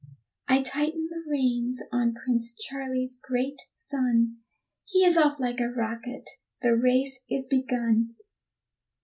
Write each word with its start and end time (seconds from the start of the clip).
I 0.47 0.63
tighten 0.63 1.09
the 1.11 1.21
reins 1.29 1.83
on 1.91 2.15
Prince 2.15 2.55
Charlie's 2.55 3.15
great 3.21 3.61
son 3.75 4.37
He 4.83 5.05
is 5.05 5.15
off 5.15 5.39
like 5.39 5.59
a 5.59 5.69
rocket, 5.69 6.27
the 6.63 6.75
race 6.75 7.19
is 7.29 7.45
begun. 7.45 8.15